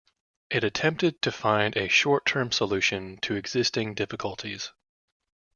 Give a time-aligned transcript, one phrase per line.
[0.49, 4.71] It attempted to find a "short-term solution to existing difficulties".